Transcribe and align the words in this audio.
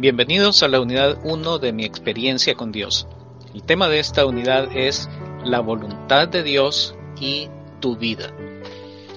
Bienvenidos 0.00 0.62
a 0.62 0.68
la 0.68 0.80
unidad 0.80 1.18
1 1.24 1.58
de 1.58 1.72
mi 1.72 1.84
experiencia 1.84 2.54
con 2.54 2.70
Dios. 2.70 3.08
El 3.52 3.64
tema 3.64 3.88
de 3.88 3.98
esta 3.98 4.26
unidad 4.26 4.68
es 4.72 5.10
la 5.42 5.58
voluntad 5.58 6.28
de 6.28 6.44
Dios 6.44 6.94
y 7.20 7.48
tu 7.80 7.96
vida. 7.96 8.32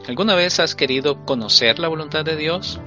¿Alguna 0.07 0.33
vez 0.33 0.59
has 0.59 0.73
querido 0.73 1.23
conocer 1.23 1.77
la 1.77 1.87
voluntad 1.87 2.25
de 2.25 2.35
Dios? 2.35 2.79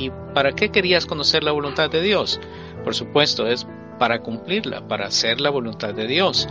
¿Y 0.00 0.10
para 0.34 0.50
qué 0.50 0.72
querías 0.72 1.06
conocer 1.06 1.44
la 1.44 1.52
voluntad 1.52 1.88
de 1.90 2.02
Dios? 2.02 2.40
Por 2.82 2.96
supuesto, 2.96 3.46
es 3.46 3.68
para 4.00 4.20
cumplirla, 4.20 4.88
para 4.88 5.06
hacer 5.06 5.40
la 5.40 5.50
voluntad 5.50 5.94
de 5.94 6.08
Dios. 6.08 6.48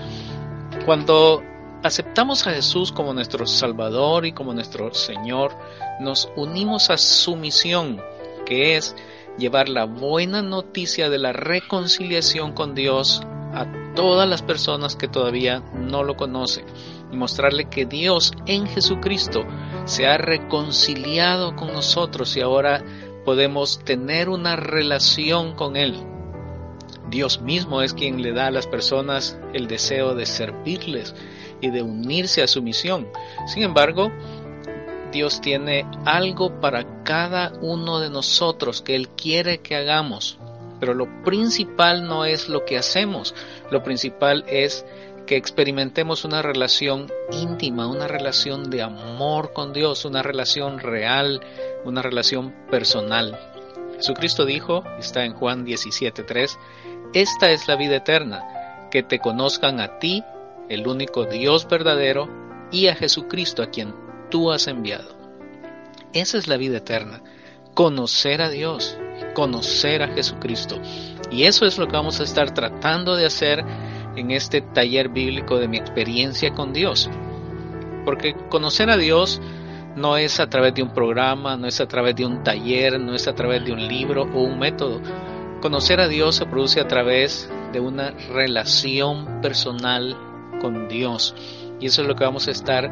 Cuando 0.86 1.44
aceptamos 1.84 2.48
a 2.48 2.52
Jesús 2.52 2.94
como 2.94 3.14
nuestro 3.14 3.46
Salvador 3.46 4.26
y 4.26 4.32
como 4.32 4.54
nuestro 4.54 4.94
Señor, 4.94 5.52
nos 6.00 6.30
unimos 6.38 6.90
a 6.90 6.98
su 6.98 7.36
misión, 7.36 8.02
que 8.46 8.78
es 8.78 8.96
llevar 9.38 9.70
la 9.70 9.86
buena 9.86 10.42
noticia 10.42 11.10
de 11.10 11.18
la 11.18 11.34
reconciliación 11.34 12.54
con 12.54 12.76
Dios 12.76 13.22
a 13.54 13.66
todas 13.96 14.28
las 14.28 14.42
personas 14.42 14.96
que 14.96 15.08
todavía 15.08 15.62
no 15.74 16.04
lo 16.04 16.16
conocen 16.16 16.66
y 17.12 17.18
mostrarle 17.18 17.66
que 17.66 17.86
Dios 17.86 18.34
en 18.46 18.68
Jesucristo 18.68 19.46
se 19.86 20.08
ha 20.08 20.18
reconciliado 20.18 21.56
con 21.56 21.74
nosotros 21.74 22.36
y 22.38 22.42
ahora 22.42 22.84
podemos 23.26 23.80
tener 23.84 24.30
una 24.30 24.56
relación 24.56 25.54
con 25.56 25.76
Él. 25.76 25.96
Dios 27.10 27.42
mismo 27.42 27.82
es 27.82 27.94
quien 27.94 28.22
le 28.22 28.32
da 28.32 28.48
a 28.48 28.52
las 28.52 28.68
personas 28.68 29.38
el 29.54 29.68
deseo 29.68 30.16
de 30.16 30.26
servirles 30.26 31.14
y 31.60 31.70
de 31.70 31.82
unirse 31.82 32.42
a 32.42 32.48
su 32.48 32.62
misión. 32.62 33.08
Sin 33.48 33.64
embargo, 33.64 34.12
Dios 35.12 35.42
tiene 35.42 35.86
algo 36.06 36.60
para 36.60 37.04
cada 37.04 37.54
uno 37.62 38.00
de 38.00 38.10
nosotros 38.10 38.82
que 38.82 38.96
Él 38.96 39.10
quiere 39.10 39.60
que 39.60 39.76
hagamos. 39.76 40.38
Pero 40.80 40.94
lo 40.94 41.24
principal 41.24 42.08
no 42.08 42.26
es 42.26 42.50
lo 42.50 42.66
que 42.66 42.78
hacemos, 42.78 43.36
lo 43.70 43.84
principal 43.84 44.44
es 44.48 44.84
que 45.28 45.38
experimentemos 45.38 46.26
una 46.26 46.42
relación 46.42 47.12
íntima, 47.32 47.88
una 47.88 48.08
relación 48.08 48.70
de 48.70 48.82
amor 48.82 49.54
con 49.54 49.74
Dios, 49.74 50.06
una 50.06 50.24
relación 50.24 50.80
real, 50.80 51.42
una 51.86 52.02
relación 52.02 52.54
personal. 52.70 53.40
Jesucristo 53.98 54.46
dijo, 54.46 54.84
está 54.98 55.24
en 55.24 55.34
Juan 55.34 55.66
17:3, 55.66 56.58
esta 57.14 57.52
es 57.52 57.68
la 57.68 57.76
vida 57.76 57.98
eterna, 57.98 58.88
que 58.90 59.04
te 59.04 59.20
conozcan 59.20 59.80
a 59.80 60.00
ti, 60.00 60.24
el 60.70 60.88
único 60.88 61.26
Dios 61.26 61.68
verdadero, 61.68 62.28
y 62.72 62.88
a 62.88 62.96
Jesucristo 62.96 63.62
a 63.62 63.68
quien 63.68 63.94
tú 64.32 64.52
has 64.52 64.68
enviado. 64.68 65.16
Esa 66.14 66.40
es 66.40 66.48
la 66.48 66.58
vida 66.58 66.78
eterna, 66.78 67.22
conocer 67.76 68.42
a 68.42 68.50
Dios, 68.50 68.98
conocer 69.36 70.02
a 70.02 70.08
Jesucristo. 70.08 70.82
Y 71.30 71.44
eso 71.44 71.68
es 71.68 71.78
lo 71.78 71.88
que 71.88 71.94
vamos 71.94 72.20
a 72.20 72.24
estar 72.24 72.52
tratando 72.52 73.16
de 73.16 73.28
hacer 73.28 73.64
en 74.16 74.32
este 74.32 74.62
taller 74.62 75.10
bíblico 75.10 75.60
de 75.60 75.68
mi 75.68 75.78
experiencia 75.78 76.54
con 76.54 76.74
Dios. 76.74 77.10
Porque 78.04 78.36
conocer 78.50 78.90
a 78.90 78.98
Dios 78.98 79.40
no 79.96 80.18
es 80.18 80.40
a 80.40 80.50
través 80.50 80.74
de 80.74 80.84
un 80.84 80.94
programa, 80.94 81.56
no 81.56 81.68
es 81.68 81.80
a 81.80 81.88
través 81.88 82.16
de 82.16 82.26
un 82.26 82.44
taller, 82.44 83.00
no 83.00 83.14
es 83.14 83.28
a 83.28 83.36
través 83.36 83.64
de 83.64 83.72
un 83.72 83.88
libro 83.88 84.24
o 84.24 84.42
un 84.42 84.60
método. 84.60 85.02
Conocer 85.62 86.00
a 86.00 86.08
Dios 86.08 86.36
se 86.36 86.46
produce 86.46 86.82
a 86.82 86.88
través 86.88 87.50
de 87.72 87.80
una 87.80 88.12
relación 88.34 89.42
personal 89.42 90.18
con 90.60 90.88
Dios. 90.88 91.36
Y 91.82 91.88
eso 91.88 92.04
es 92.04 92.08
lo 92.08 92.16
que 92.16 92.24
vamos 92.24 92.48
a 92.48 92.52
estar 92.52 92.86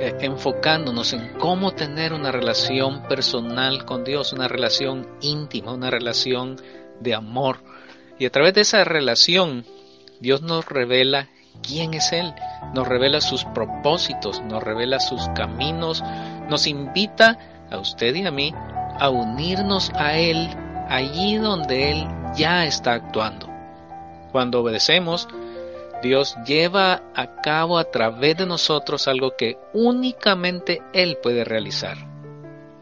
eh, 0.00 0.16
enfocándonos 0.20 1.12
en 1.12 1.34
cómo 1.38 1.72
tener 1.72 2.12
una 2.12 2.30
relación 2.30 3.02
personal 3.02 3.84
con 3.84 4.04
Dios, 4.04 4.32
una 4.32 4.46
relación 4.46 5.08
íntima, 5.20 5.72
una 5.72 5.90
relación 5.90 6.56
de 7.00 7.14
amor. 7.14 7.58
Y 8.16 8.24
a 8.24 8.30
través 8.30 8.54
de 8.54 8.60
esa 8.60 8.84
relación, 8.84 9.66
Dios 10.20 10.40
nos 10.42 10.66
revela 10.66 11.28
quién 11.66 11.94
es 11.94 12.12
Él, 12.12 12.32
nos 12.74 12.86
revela 12.86 13.20
sus 13.20 13.44
propósitos, 13.44 14.40
nos 14.42 14.62
revela 14.62 15.00
sus 15.00 15.28
caminos, 15.30 16.04
nos 16.48 16.68
invita 16.68 17.38
a 17.70 17.78
usted 17.78 18.14
y 18.14 18.24
a 18.24 18.30
mí 18.30 18.54
a 18.54 19.10
unirnos 19.10 19.90
a 19.94 20.16
Él 20.16 20.48
allí 20.88 21.36
donde 21.38 21.90
Él 21.90 22.08
ya 22.36 22.66
está 22.66 22.92
actuando. 22.92 23.48
Cuando 24.30 24.60
obedecemos, 24.60 25.28
Dios 26.02 26.36
lleva 26.46 27.02
a 27.14 27.40
cabo 27.40 27.78
a 27.78 27.90
través 27.90 28.36
de 28.36 28.46
nosotros 28.46 29.08
algo 29.08 29.36
que 29.36 29.58
únicamente 29.72 30.80
Él 30.92 31.18
puede 31.22 31.44
realizar. 31.44 31.96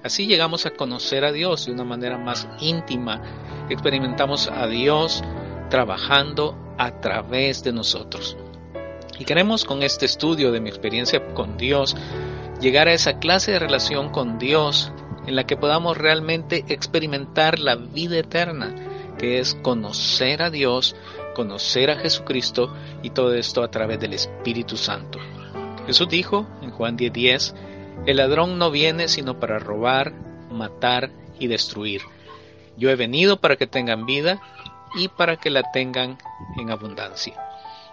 Así 0.02 0.26
llegamos 0.26 0.66
a 0.66 0.70
conocer 0.70 1.24
a 1.24 1.32
Dios 1.32 1.66
de 1.66 1.72
una 1.72 1.84
manera 1.84 2.18
más 2.18 2.46
íntima, 2.60 3.22
experimentamos 3.68 4.48
a 4.48 4.66
Dios 4.66 5.24
trabajando 5.70 6.56
a 6.78 7.00
través 7.00 7.64
de 7.64 7.72
nosotros. 7.72 8.36
Y 9.18 9.24
queremos 9.24 9.64
con 9.64 9.82
este 9.82 10.04
estudio 10.06 10.52
de 10.52 10.60
mi 10.60 10.68
experiencia 10.68 11.26
con 11.34 11.56
Dios 11.56 11.96
llegar 12.60 12.88
a 12.88 12.92
esa 12.92 13.18
clase 13.18 13.52
de 13.52 13.58
relación 13.58 14.10
con 14.10 14.38
Dios 14.38 14.92
en 15.26 15.34
la 15.34 15.44
que 15.44 15.56
podamos 15.56 15.96
realmente 15.96 16.64
experimentar 16.68 17.58
la 17.58 17.76
vida 17.76 18.18
eterna, 18.18 18.74
que 19.18 19.38
es 19.38 19.54
conocer 19.54 20.42
a 20.42 20.50
Dios 20.50 20.94
conocer 21.36 21.90
a 21.90 21.96
Jesucristo 21.96 22.74
y 23.02 23.10
todo 23.10 23.34
esto 23.34 23.62
a 23.62 23.70
través 23.70 24.00
del 24.00 24.14
Espíritu 24.14 24.78
Santo. 24.78 25.18
Jesús 25.86 26.08
dijo 26.08 26.46
en 26.62 26.70
Juan 26.70 26.96
10:10, 26.96 27.54
el 28.06 28.16
ladrón 28.16 28.56
no 28.56 28.70
viene 28.70 29.06
sino 29.06 29.38
para 29.38 29.58
robar, 29.58 30.14
matar 30.50 31.10
y 31.38 31.48
destruir. 31.48 32.00
Yo 32.78 32.88
he 32.88 32.96
venido 32.96 33.38
para 33.38 33.56
que 33.56 33.66
tengan 33.66 34.06
vida 34.06 34.40
y 34.94 35.08
para 35.08 35.36
que 35.36 35.50
la 35.50 35.70
tengan 35.72 36.16
en 36.56 36.70
abundancia. 36.70 37.34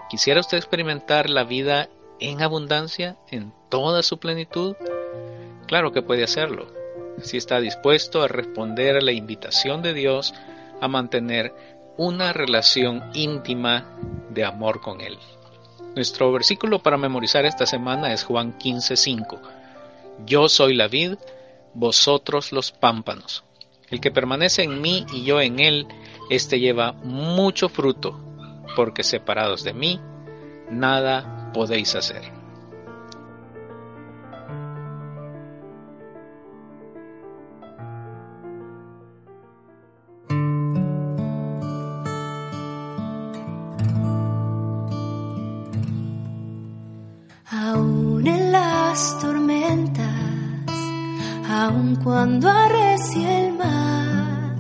¿Quisiera 0.10 0.40
usted 0.40 0.56
experimentar 0.56 1.30
la 1.30 1.44
vida 1.44 1.90
en 2.22 2.42
abundancia, 2.42 3.18
en 3.30 3.52
toda 3.68 4.04
su 4.04 4.20
plenitud? 4.20 4.78
Claro 5.68 5.92
que 5.92 6.02
puede 6.02 6.24
hacerlo, 6.24 6.68
si 7.22 7.36
está 7.36 7.60
dispuesto 7.60 8.22
a 8.22 8.30
responder 8.30 8.96
a 8.96 9.02
la 9.02 9.12
invitación 9.12 9.82
de 9.82 9.94
Dios 9.94 10.34
a 10.80 10.88
mantener 10.88 11.54
una 11.98 12.34
relación 12.34 13.12
íntima 13.14 13.86
de 14.30 14.46
amor 14.46 14.82
con 14.82 15.02
Él. 15.02 15.18
Nuestro 15.96 16.32
versículo 16.32 16.80
para 16.80 16.98
memorizar 16.98 17.46
esta 17.46 17.66
semana 17.66 18.14
es 18.14 18.24
Juan 18.24 18.58
15:5. 18.58 19.40
Yo 20.26 20.50
soy 20.50 20.76
la 20.76 20.88
vid, 20.88 21.16
vosotros 21.74 22.52
los 22.52 22.72
pámpanos. 22.72 23.44
El 23.90 24.02
que 24.02 24.10
permanece 24.10 24.64
en 24.64 24.82
mí 24.82 25.06
y 25.14 25.24
yo 25.24 25.40
en 25.40 25.60
él, 25.60 25.88
éste 26.32 26.60
lleva 26.60 26.94
mucho 26.94 27.70
fruto, 27.70 28.20
porque 28.76 29.04
separados 29.04 29.64
de 29.64 29.74
mí, 29.74 30.00
nada 30.72 31.52
podéis 31.54 31.94
hacer. 31.94 32.43
Cuando 52.04 52.50
arrecie 52.50 53.48
el 53.48 53.54
mar. 53.54 54.56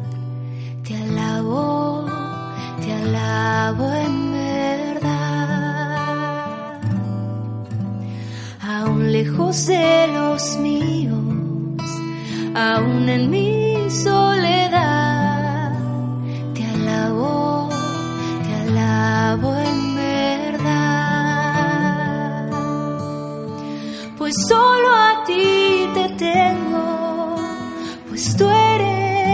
Te 0.83 0.95
alabo, 0.95 2.05
te 2.81 2.93
alabo 2.93 3.85
en 3.93 4.31
verdad. 4.31 5.11
Aún 8.61 9.11
lejos 9.11 9.67
de 9.67 10.07
los 10.13 10.57
míos, 10.57 11.17
aún 12.55 13.09
en 13.09 13.29
mi 13.29 13.52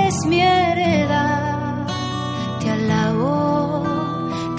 eres 0.10 0.26
mi 0.26 0.42
heredad. 0.42 1.86
Te 2.60 2.70
alabo, 2.70 3.84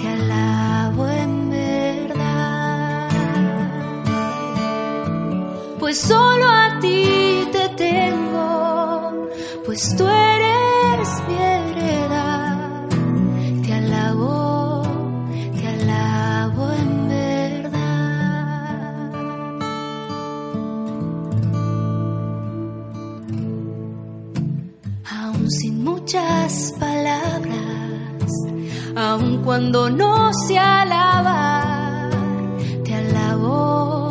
te 0.00 0.08
alabo 0.08 1.08
en 1.08 1.50
verdad. 1.50 3.08
Pues 5.81 6.00
solo 6.00 6.47
a 6.47 6.79
ti 6.81 7.49
te 7.52 7.69
tengo, 7.70 9.29
pues 9.67 9.97
tú 9.97 10.06
muchas 26.12 26.75
palabras 26.81 28.33
aun 28.97 29.45
cuando 29.45 29.89
no 29.89 30.33
se 30.35 30.59
alaba, 30.59 32.11
te 32.85 32.95
alabo, 32.97 34.09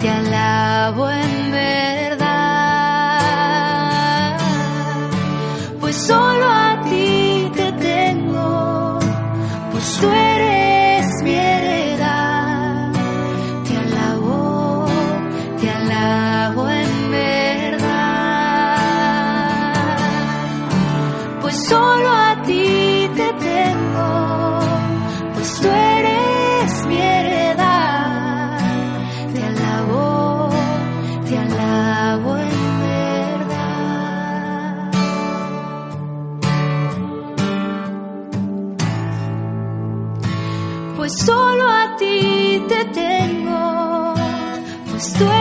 te 0.00 0.08
alabo 0.08 1.10
en 1.10 1.50
verdad. 1.52 2.28
Pues 5.80 5.96
solo 5.96 6.46
a 6.46 6.80
ti 6.88 7.50
te 7.54 7.72
tengo, 7.72 8.98
pues 9.70 9.98
tú 10.00 10.08
eres 10.08 10.47
solo 21.78 22.10
a 22.28 22.30
ti 22.46 23.08
te 23.18 23.28
tengo, 23.48 24.10
pues 25.34 25.50
tú 25.60 25.68
eres 25.68 26.86
mi 26.88 26.98
heredad. 27.14 28.58
Te 29.32 29.40
alabo, 29.50 30.04
te 31.26 31.34
alabo 31.46 32.30
en 32.48 32.60
verdad. 32.88 33.70
Pues 40.96 41.12
solo 41.28 41.64
a 41.82 41.96
ti 42.00 42.16
te 42.72 42.80
tengo, 43.02 43.64
pues 44.90 45.04
tú 45.14 45.24
eres 45.24 45.37